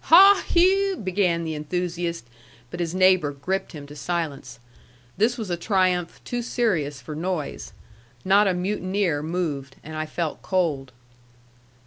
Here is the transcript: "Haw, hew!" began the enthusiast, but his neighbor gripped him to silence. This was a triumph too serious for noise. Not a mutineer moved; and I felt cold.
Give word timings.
"Haw, 0.05 0.41
hew!" 0.47 0.97
began 0.97 1.43
the 1.43 1.53
enthusiast, 1.53 2.25
but 2.71 2.79
his 2.79 2.95
neighbor 2.95 3.31
gripped 3.31 3.73
him 3.73 3.85
to 3.85 3.95
silence. 3.95 4.57
This 5.15 5.37
was 5.37 5.51
a 5.51 5.55
triumph 5.57 6.19
too 6.25 6.41
serious 6.41 6.99
for 6.99 7.15
noise. 7.15 7.71
Not 8.25 8.47
a 8.47 8.55
mutineer 8.55 9.21
moved; 9.21 9.75
and 9.83 9.95
I 9.95 10.07
felt 10.07 10.41
cold. 10.41 10.91